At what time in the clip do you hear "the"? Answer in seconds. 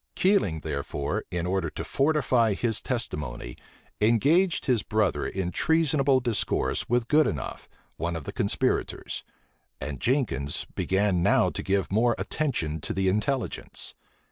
8.23-8.33, 12.95-13.09